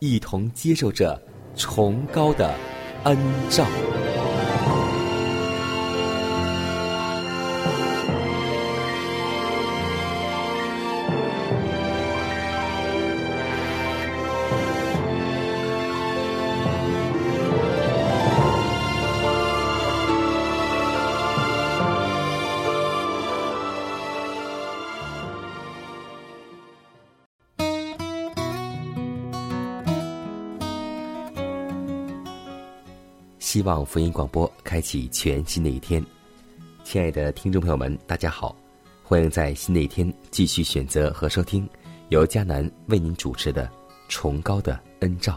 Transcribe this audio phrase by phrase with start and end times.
[0.00, 1.20] 一同接受着
[1.54, 2.54] 崇高的
[3.04, 3.16] 恩
[3.50, 3.66] 照。
[33.70, 36.04] 望福音广播开启全新的一天，
[36.82, 38.56] 亲爱的听众朋友们，大家好，
[39.04, 41.68] 欢迎在新的一天继续选择和收听
[42.08, 43.66] 由迦南为您主持的
[44.08, 45.34] 《崇高的恩照》。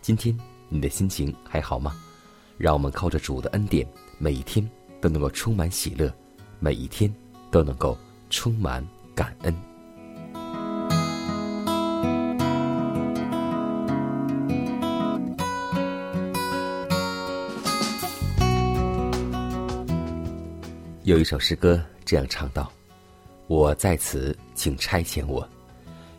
[0.00, 0.34] 今天
[0.70, 1.94] 你的心情还好吗？
[2.56, 4.66] 让我们靠着主的恩典，每一天
[4.98, 6.10] 都能够充满喜乐，
[6.58, 7.14] 每一天
[7.50, 7.94] 都能够
[8.30, 8.82] 充满
[9.14, 9.54] 感恩。
[21.06, 22.68] 有一首诗歌这样唱道
[23.46, 25.48] ：“我在此，请差遣我。”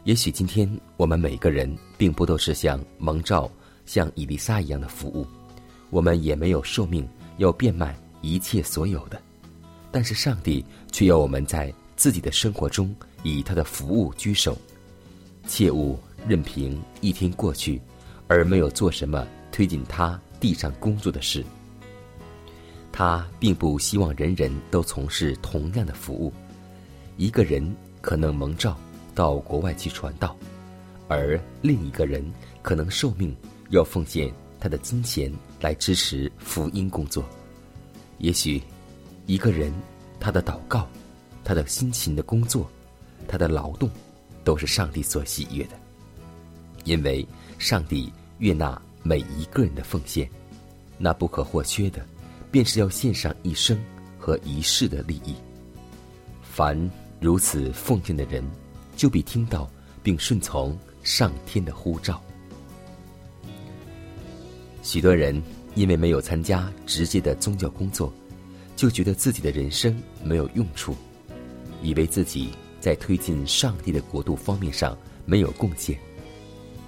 [0.05, 3.51] 也许今天我们每个人并不都是像蒙召、
[3.85, 5.27] 像以利沙一样的服务，
[5.89, 7.05] 我们也没有受命
[7.35, 9.21] 要变卖一切所有的，
[9.91, 14.57] 但是上帝却要我们在自己的生活中以他的服务居首，
[15.47, 17.81] 切勿任凭一天过去，
[18.29, 21.43] 而没有做什么推进他地上工作的事。
[22.97, 26.33] 他并不希望人人都从事同样的服务。
[27.15, 28.75] 一个人可能蒙召
[29.13, 30.35] 到国外去传道，
[31.07, 32.25] 而另一个人
[32.63, 33.37] 可能受命
[33.69, 35.31] 要奉献他的金钱
[35.61, 37.23] 来支持福音工作。
[38.17, 38.59] 也许，
[39.27, 39.71] 一个人
[40.19, 40.87] 他的祷告、
[41.43, 42.67] 他的辛勤的工作、
[43.27, 43.87] 他的劳动，
[44.43, 45.77] 都是上帝所喜悦的，
[46.83, 47.23] 因为
[47.59, 50.27] 上帝悦纳每一个人的奉献，
[50.97, 52.03] 那不可或缺的。
[52.51, 53.77] 便是要献上一生
[54.17, 55.35] 和一世的利益。
[56.41, 56.77] 凡
[57.19, 58.43] 如此奉献的人，
[58.95, 59.69] 就必听到
[60.01, 62.21] 并顺从上天的呼召。
[64.81, 65.41] 许多人
[65.75, 68.11] 因为没有参加直接的宗教工作，
[68.75, 70.95] 就觉得自己的人生没有用处，
[71.83, 75.97] 以为自己在推进上帝的国度方面上没有贡献。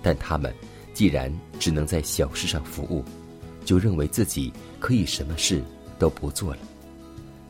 [0.01, 0.53] 但他们
[0.93, 3.03] 既然只能在小事上服务，
[3.65, 5.63] 就认为自己可以什么事
[5.97, 6.59] 都不做了。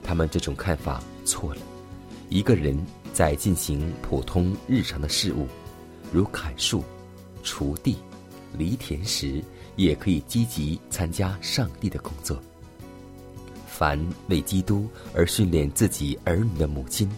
[0.03, 1.61] 他们这种看法错了。
[2.29, 2.77] 一个人
[3.13, 5.47] 在进行普通日常的事物，
[6.11, 6.83] 如砍树、
[7.43, 7.97] 锄地、
[8.57, 9.43] 犁田时，
[9.75, 12.39] 也可以积极参加上帝的工作。
[13.65, 17.09] 凡为基督而训练自己儿女的母亲，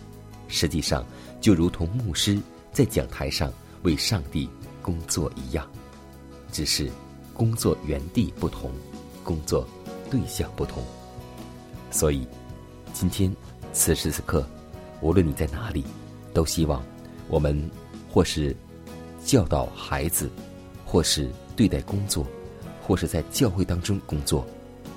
[0.48, 1.06] 实际上
[1.42, 2.40] 就如同牧师
[2.72, 3.52] 在讲台上
[3.84, 4.48] 为上帝
[4.82, 5.68] 工作一样，
[6.52, 6.90] 只是
[7.42, 8.70] 工作原地不同，
[9.24, 9.68] 工作
[10.12, 10.84] 对象不同。
[11.90, 12.28] 所以，
[12.94, 13.36] 今天
[13.74, 14.48] 此时此刻，
[15.02, 15.84] 无论你在哪里，
[16.36, 16.84] 都希望
[17.28, 17.68] 我们
[18.12, 18.56] 或是
[19.26, 20.30] 教导孩子，
[20.86, 22.24] 或是对待工作，
[22.80, 24.46] 或是在教会当中工作，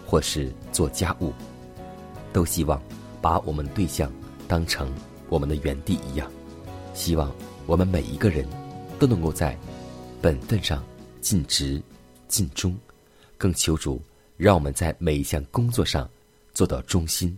[0.06, 1.32] 或是做家务，
[2.30, 2.78] 都希望
[3.22, 4.12] 把我们对象
[4.46, 4.92] 当成
[5.30, 6.30] 我们的原地一样。
[6.92, 7.32] 希望
[7.64, 8.46] 我们每一个人
[8.98, 9.58] 都能够在
[10.20, 10.84] 本分上
[11.22, 11.82] 尽职
[12.28, 12.76] 尽忠，
[13.36, 14.00] 更求主
[14.36, 16.08] 让我们在每一项工作上
[16.52, 17.36] 做到忠心，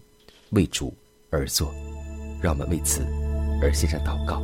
[0.51, 0.95] 为主
[1.31, 1.73] 而做。
[2.43, 3.01] 让我们为此
[3.63, 4.43] 而献上祷告。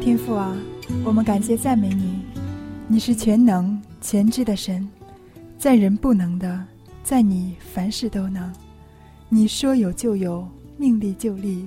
[0.00, 0.56] 天父啊，
[1.04, 2.20] 我们感谢赞美你，
[2.86, 4.88] 你是全能全知的神，
[5.58, 6.64] 在人不能的，
[7.02, 8.50] 在你凡事都能。
[9.28, 11.66] 你说有就有，命立就立，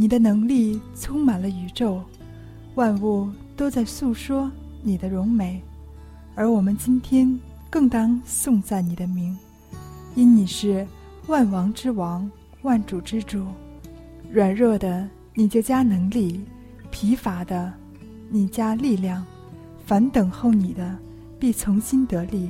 [0.00, 2.00] 你的能力充满了宇宙，
[2.76, 4.48] 万物都在诉说
[4.80, 5.60] 你的荣美，
[6.36, 7.36] 而我们今天
[7.68, 9.36] 更当颂赞你的名，
[10.14, 10.86] 因你是
[11.26, 12.30] 万王之王，
[12.62, 13.44] 万主之主。
[14.30, 16.44] 软弱的你就加能力，
[16.92, 17.72] 疲乏的
[18.30, 19.26] 你加力量。
[19.84, 20.96] 凡等候你的，
[21.40, 22.48] 必重新得力。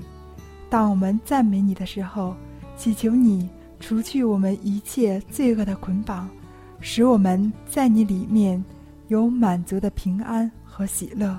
[0.68, 2.36] 当我们赞美你的时候，
[2.76, 3.48] 祈求你
[3.80, 6.28] 除去我们一切罪恶的捆绑，
[6.80, 8.62] 使我们在你里面
[9.08, 11.38] 有满足的平安和喜乐。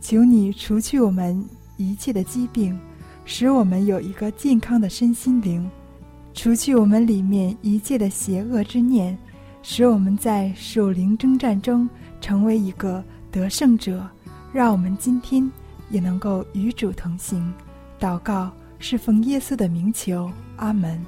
[0.00, 1.44] 求你除去我们
[1.76, 2.78] 一切的疾病，
[3.24, 5.68] 使我们有一个健康的身心灵。
[6.32, 9.16] 除去我们里面一切的邪恶之念，
[9.62, 11.88] 使我们在守灵征战中
[12.20, 14.08] 成为一个得胜者。
[14.52, 15.48] 让我们今天
[15.90, 17.52] 也能够与主同行，
[17.98, 21.00] 祷告是奉耶稣的名求，阿门。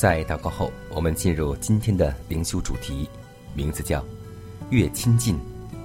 [0.00, 3.06] 在祷告后，我们进入今天的灵修主题，
[3.52, 4.02] 名字叫
[4.72, 5.38] “越亲近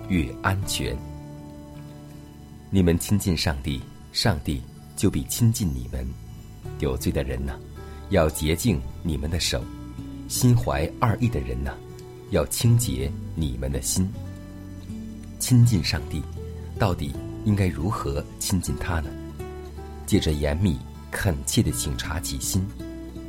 [0.08, 0.98] 越安全”。
[2.72, 3.82] 你们亲近上帝，
[4.14, 4.62] 上帝
[4.96, 6.08] 就必亲近你们。
[6.80, 7.60] 有罪的人呢，
[8.10, 9.60] 要洁净你们的手；
[10.30, 11.74] 心怀二意的人呢，
[12.30, 14.10] 要清洁你们的心。
[15.40, 16.24] 亲近上帝，
[16.80, 17.14] 到底
[17.44, 19.10] 应该如何亲近他呢？
[20.06, 20.80] 借着严密
[21.12, 22.66] 恳切的请察己心。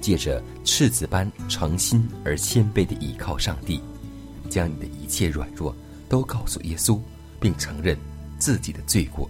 [0.01, 3.81] 借着赤子般诚心而谦卑的倚靠上帝，
[4.49, 5.75] 将你的一切软弱
[6.09, 7.01] 都告诉耶稣，
[7.41, 7.97] 并承认
[8.39, 9.29] 自己的罪过。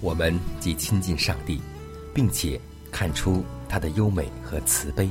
[0.00, 1.60] 我们既亲近上帝，
[2.12, 2.60] 并且
[2.90, 5.08] 看出他的优美和慈悲，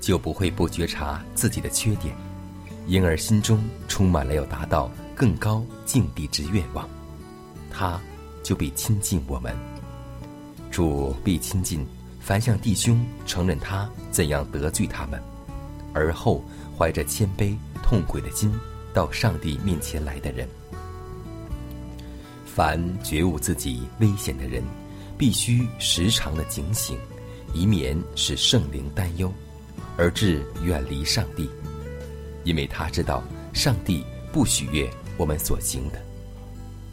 [0.00, 2.14] 就不会不觉察自己的缺点，
[2.86, 6.88] 因而心中充满了要达到更高境地之愿望。
[7.70, 8.00] 他
[8.42, 9.56] 就必亲近我们，
[10.70, 11.86] 主必亲近。
[12.26, 15.22] 凡向弟兄承认他怎样得罪他们，
[15.94, 16.42] 而后
[16.76, 18.52] 怀着谦卑痛悔的心
[18.92, 20.48] 到上帝面前来的人，
[22.44, 24.60] 凡觉悟自己危险的人，
[25.16, 26.98] 必须时常的警醒，
[27.54, 29.32] 以免使圣灵担忧，
[29.96, 31.48] 而致远离上帝，
[32.42, 36.02] 因为他知道上帝不喜悦我们所行的。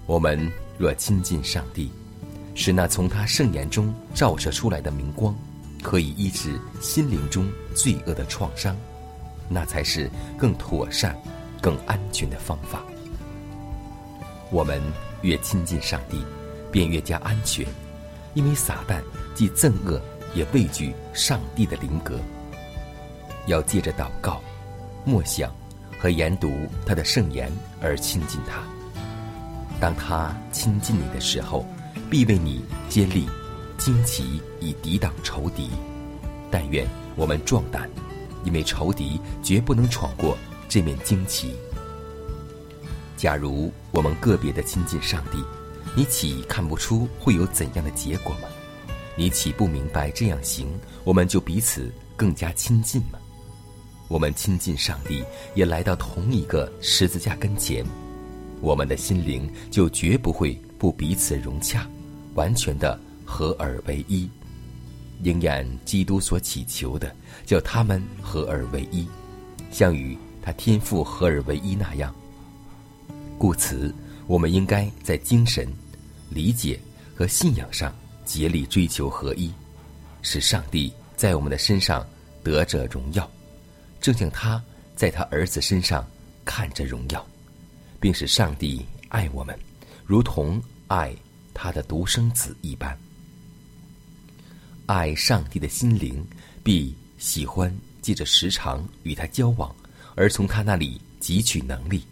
[0.06, 0.40] 我们
[0.78, 1.92] 若亲近上帝。
[2.56, 5.36] 使那从他圣言中照射出来的明光，
[5.82, 8.76] 可以医治心灵中罪恶的创伤，
[9.50, 11.18] 那才是更妥善、
[11.60, 12.84] 更安全的方法。
[14.52, 14.80] 我们
[15.24, 16.24] 越亲近上帝，
[16.72, 17.66] 便越加安全，
[18.36, 19.02] 因为撒旦
[19.34, 20.00] 既憎恶
[20.36, 22.20] 也畏惧上帝的灵格。
[23.48, 24.40] 要借着祷告、
[25.04, 25.52] 默想
[25.98, 26.52] 和研读
[26.86, 27.52] 他的圣言
[27.82, 28.62] 而亲近他。
[29.80, 31.66] 当他亲近你的时候。
[32.14, 33.28] 必为你接力、
[33.80, 35.72] 旌旗以抵挡仇敌。
[36.52, 37.90] 但愿我们壮胆，
[38.46, 40.38] 因为仇敌绝不能闯过
[40.70, 41.56] 这面旌旗。
[43.18, 45.40] 假如我们个别的亲近上帝，
[45.96, 48.48] 你岂看不出会有怎样的结果吗？
[49.16, 50.68] 你岂不明白这样行，
[51.04, 53.18] 我们就彼此更加亲近吗？
[54.08, 55.24] 我们亲近上帝，
[55.56, 57.84] 也来到同一个十字架跟前，
[58.62, 61.90] 我们的心灵就绝不会不彼此融洽。
[62.36, 64.30] 完全的合而为一，
[65.24, 69.08] 应验基督所祈求的，叫他们合而为一，
[69.72, 72.14] 像与他天父合而为一那样。
[73.38, 73.94] 故此，
[74.28, 75.68] 我们应该在精神、
[76.30, 76.80] 理解
[77.16, 77.94] 和信仰上
[78.26, 79.52] 竭力追求合一，
[80.22, 82.06] 使上帝在我们的身上
[82.44, 83.30] 得着荣耀，
[84.02, 84.62] 正像他
[84.96, 86.06] 在他儿子身上
[86.46, 87.26] 看着荣耀，
[88.00, 89.58] 并使上帝爱我们，
[90.06, 91.16] 如同爱。
[91.54, 92.98] 他的独生子一般，
[94.86, 96.26] 爱上帝的心灵
[96.64, 99.74] 必喜欢借着时常与他交往，
[100.16, 102.04] 而从他那里汲取能力。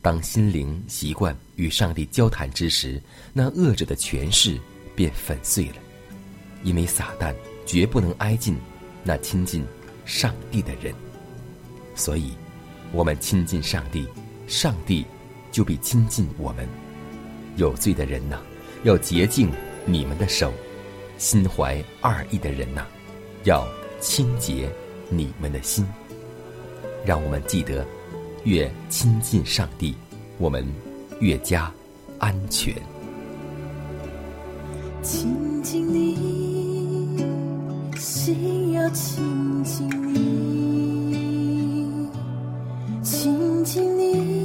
[0.00, 3.00] 当心灵习惯与上帝交谈之时，
[3.32, 4.58] 那恶者的权势
[4.96, 5.76] 便粉碎了，
[6.62, 7.34] 因为撒旦
[7.66, 8.56] 绝不能挨近
[9.04, 9.64] 那亲近
[10.04, 10.94] 上帝的人。
[11.94, 12.32] 所以，
[12.92, 14.06] 我们亲近上帝，
[14.46, 15.04] 上帝
[15.50, 16.66] 就必亲近我们。
[17.58, 18.38] 有罪的人呐，
[18.84, 19.50] 要洁净
[19.84, 20.48] 你们的手；
[21.18, 22.86] 心怀二意的人呐，
[23.42, 23.66] 要
[24.00, 24.70] 清洁
[25.10, 25.84] 你们的心。
[27.04, 27.84] 让我们记得，
[28.44, 29.96] 越亲近上帝，
[30.38, 30.64] 我们
[31.18, 31.70] 越加
[32.18, 32.72] 安全。
[35.02, 37.18] 亲近你，
[37.96, 42.08] 心要亲近你，
[43.02, 44.37] 亲近你。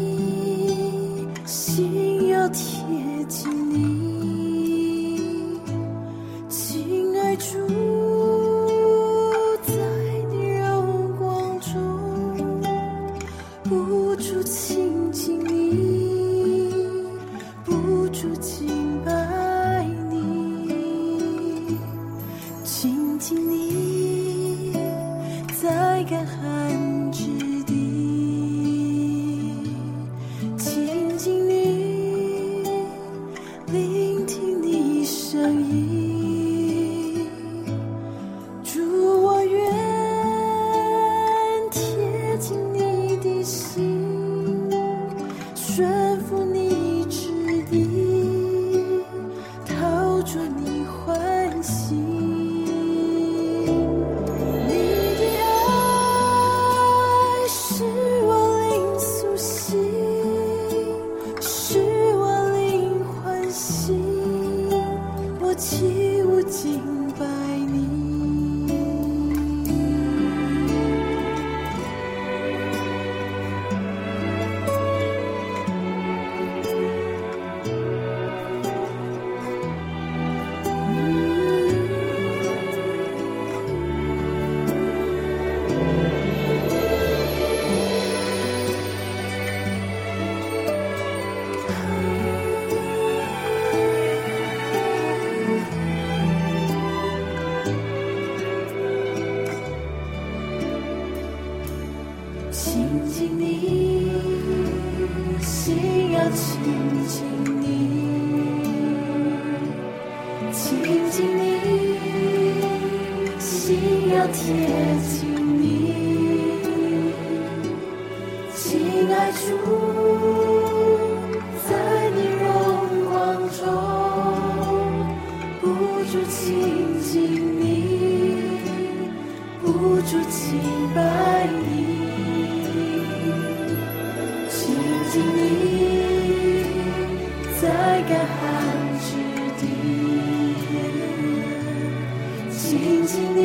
[142.74, 143.40] 聆听你，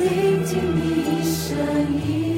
[0.00, 1.58] 聆听你声
[2.08, 2.31] 音。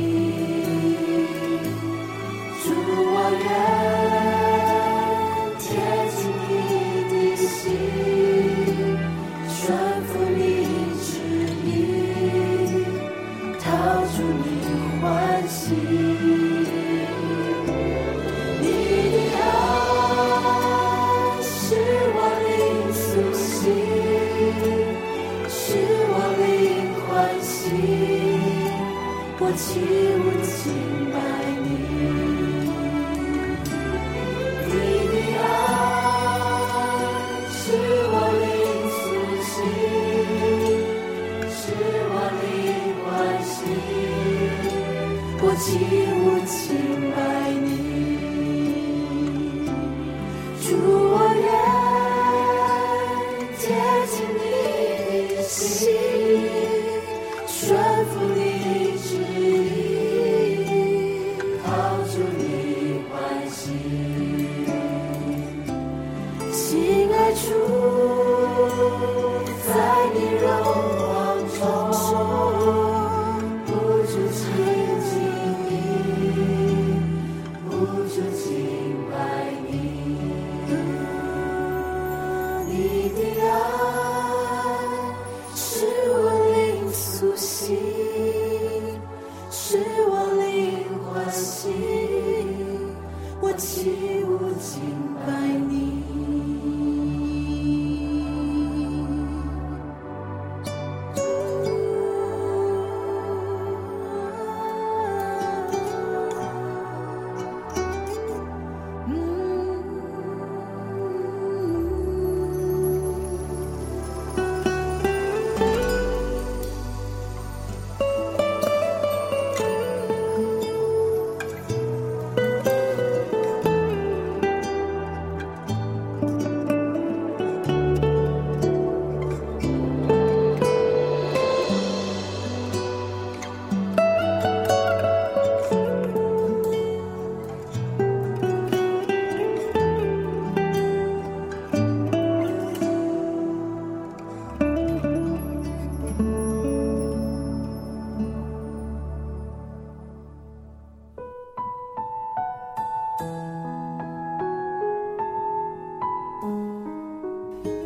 [50.64, 51.03] true.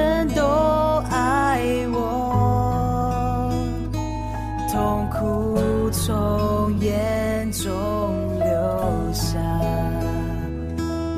[0.00, 0.42] 人都
[1.10, 1.60] 爱
[1.92, 3.52] 我，
[4.72, 7.68] 痛苦从眼中
[8.38, 8.48] 流
[9.12, 9.38] 下，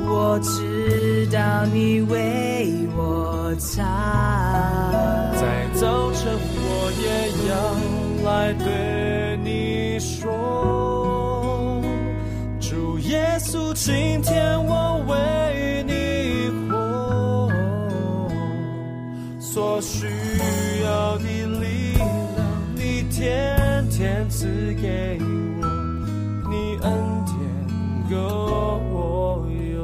[0.05, 1.39] 我知道
[1.73, 3.77] 你为我擦。
[5.39, 5.41] 在
[5.79, 6.21] 早晨，
[6.59, 7.05] 我也
[7.49, 7.51] 要
[8.29, 10.27] 来对你说，
[12.59, 14.92] 主耶稣，今天我
[19.53, 20.07] 所需
[20.83, 21.25] 要的
[21.61, 24.47] 力量，你天天赐
[24.81, 25.67] 给我，
[26.49, 26.91] 你恩
[27.25, 27.37] 典
[28.09, 28.17] 够
[28.89, 29.77] 我用。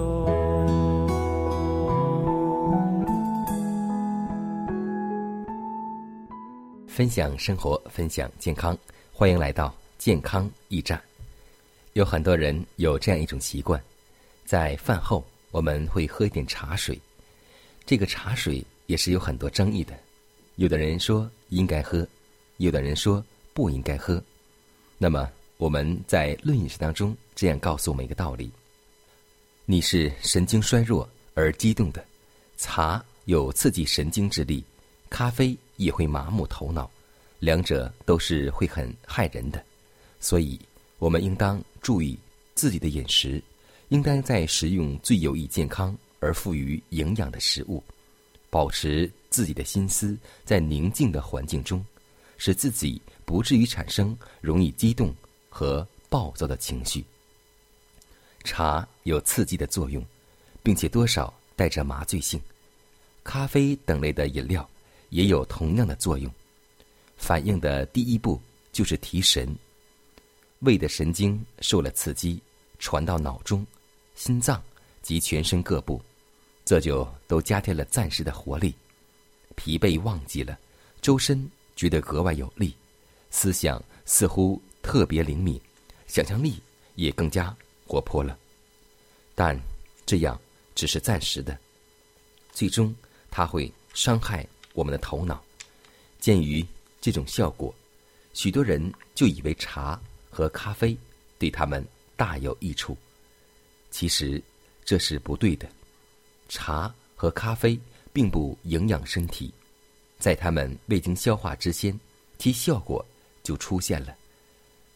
[6.87, 8.75] 分享生活，分享健康，
[9.13, 10.99] 欢迎来到健康驿站。
[11.93, 13.79] 有很多人有这样一种习惯，
[14.45, 16.99] 在饭后我们会喝一点茶水。
[17.85, 19.93] 这个茶水也是有很多争议的，
[20.55, 22.05] 有的人说应该喝，
[22.57, 23.23] 有的人说
[23.53, 24.21] 不应该喝。
[24.97, 28.49] 那么我们在论饮食当中这样告诉我们一个道理：
[29.65, 32.03] 你是神经衰弱而激动的，
[32.57, 34.63] 茶有刺激神经之力，
[35.07, 36.89] 咖啡也会麻木头脑，
[37.37, 39.63] 两者都是会很害人的。
[40.19, 40.59] 所以，
[40.97, 42.17] 我们应当注意
[42.55, 43.39] 自己的饮食，
[43.89, 47.83] 应当在食用最有益健康而富于营养的食物，
[48.49, 51.85] 保持自己的心思在宁静的环境中，
[52.37, 55.13] 使自己不至于产生容易激动
[55.49, 57.05] 和暴躁的情绪。
[58.43, 60.03] 茶有刺激的作用，
[60.63, 62.41] 并且多少带着麻醉性。
[63.23, 64.67] 咖啡等类的饮料
[65.09, 66.31] 也有同样的作用。
[67.17, 69.53] 反应的第一步就是提神。
[70.59, 72.41] 胃的神经受了刺激，
[72.79, 73.65] 传到脑中、
[74.15, 74.61] 心脏
[75.01, 76.01] 及全身各部，
[76.69, 78.75] 这就都加添了暂时的活力。
[79.55, 80.55] 疲惫忘记了，
[81.01, 82.75] 周身觉得格外有力，
[83.31, 85.59] 思想似乎特别灵敏，
[86.05, 86.61] 想象力
[86.93, 88.37] 也更加活泼了。
[89.33, 89.59] 但
[90.05, 90.39] 这样
[90.75, 91.57] 只是暂时的，
[92.51, 92.95] 最终
[93.31, 95.43] 它会伤害我们的头脑。
[96.19, 96.63] 鉴于
[97.01, 97.73] 这种效果，
[98.33, 100.95] 许多人就以为茶和咖啡
[101.39, 101.83] 对他们
[102.15, 102.95] 大有益处。
[103.89, 104.39] 其实
[104.85, 105.67] 这是不对的。
[106.49, 107.79] 茶和咖啡
[108.11, 109.53] 并不营养身体，
[110.17, 111.97] 在它们未经消化之前，
[112.37, 113.05] 其效果
[113.43, 114.13] 就出现了。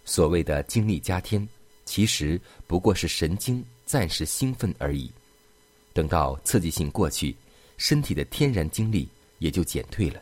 [0.03, 1.47] 所谓的精力加添，
[1.85, 5.09] 其实不过是神经暂时兴奋而已。
[5.93, 7.35] 等到刺激性过去，
[7.77, 9.07] 身体的天然精力
[9.39, 10.21] 也就减退了，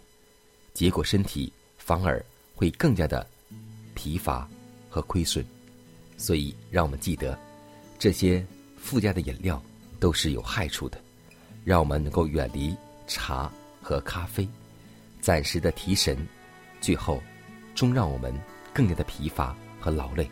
[0.74, 3.26] 结果身体反而会更加的
[3.96, 4.48] 疲乏
[4.90, 5.46] 和亏损。
[6.18, 7.40] 所以，让我们记得，
[7.98, 9.64] 这些附加的饮料
[10.00, 11.02] 都是有害处的。
[11.64, 12.76] 让我们能够远离
[13.08, 14.48] 茶和咖啡
[15.20, 16.18] 暂时的提神
[16.80, 17.22] 最后
[17.76, 18.34] 终让我们
[18.74, 20.30] 更加的疲乏和劳累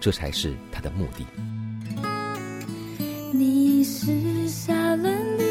[0.00, 1.24] 这才是他的目的。
[3.32, 5.44] 你是沙伦的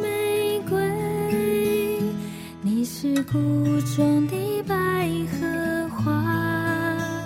[0.00, 0.78] 玫瑰
[2.62, 3.32] 你是谷
[3.96, 7.18] 中的百合花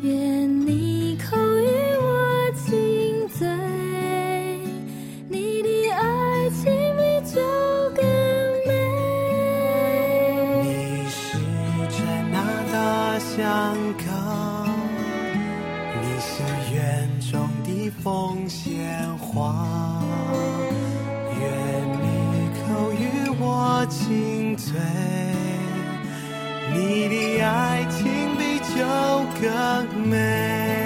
[0.00, 0.39] 月
[16.72, 20.02] 园中的凤仙花，
[21.38, 21.42] 愿
[22.02, 24.78] 你口与我亲嘴，
[26.72, 28.04] 你的爱情
[28.36, 28.74] 比酒
[29.40, 29.44] 更
[30.08, 30.79] 美。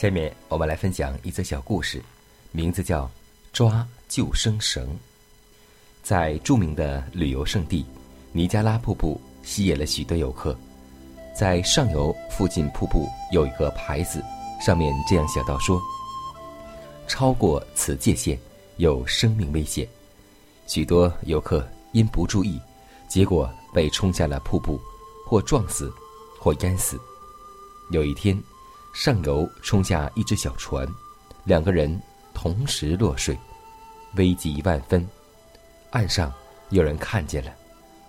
[0.00, 2.02] 下面我们来分享一则小故事
[2.52, 3.10] 名字叫
[3.52, 4.96] 抓救生绳
[6.02, 7.84] 在著名的旅游胜地
[8.32, 10.56] 尼加拉瀑布吸引了许多游客。
[11.38, 14.24] 在上游附近瀑布有一个牌子
[14.58, 15.78] 上面这样写道说
[17.06, 18.38] 超过此界限
[18.78, 19.86] 有生命危险
[20.66, 22.58] 许多游客因不注意
[23.06, 24.80] 结果被冲下了瀑布
[25.26, 25.92] 或撞死
[26.38, 26.98] 或淹死。
[27.90, 28.40] 有一天
[28.92, 30.86] 上游冲下一只小船
[31.44, 32.00] 两个人
[32.34, 33.36] 同时落水
[34.16, 35.06] 危急万分。
[35.90, 36.32] 岸上
[36.70, 37.52] 有人看见了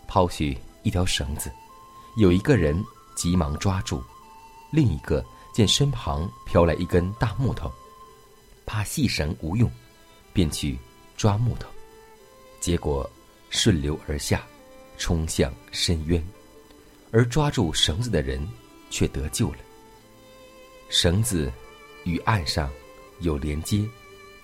[0.07, 1.51] 抛去一条绳子
[2.17, 2.83] 有一个人
[3.15, 4.03] 急忙抓住
[4.71, 7.71] 另一个见身旁飘来一根大木头
[8.65, 9.69] 怕细绳无用
[10.33, 10.77] 便去
[11.17, 11.67] 抓木头
[12.59, 13.09] 结果
[13.49, 14.43] 顺流而下
[14.97, 16.23] 冲向深渊。
[17.11, 18.45] 而抓住绳子的人
[18.89, 19.57] 却得救了。
[20.91, 21.49] 绳子
[22.03, 22.69] 与岸上
[23.21, 23.87] 有连接，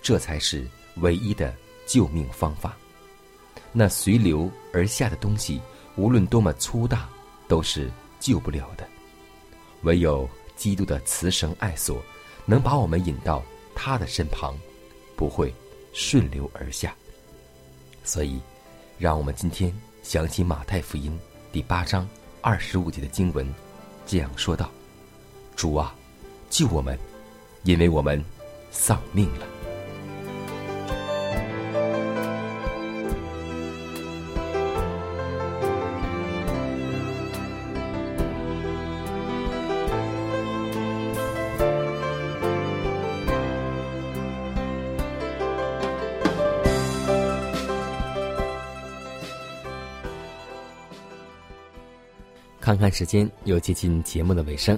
[0.01, 1.53] 这才是唯一的
[1.85, 2.75] 救命方法。
[3.73, 5.59] 那随流而下的东西，
[5.97, 7.09] 无论多么粗大，
[7.49, 8.87] 都是救不了的。
[9.81, 12.01] 唯有基督的慈绳爱索，
[12.45, 13.43] 能把我们引到
[13.75, 14.57] 他的身旁，
[15.17, 15.53] 不会
[15.91, 16.95] 顺流而下。
[18.05, 18.39] 所以，
[18.97, 21.19] 让我们今天想起马太福音
[21.51, 22.07] 第八章
[22.39, 23.53] 二十五节的经文，
[24.05, 24.71] 这样说道
[25.57, 25.93] ：“主啊！”
[26.49, 26.97] 救我们，
[27.63, 28.23] 因为我们
[28.71, 29.47] 丧命了。
[52.59, 54.77] 看看时间，又接近节目的尾声。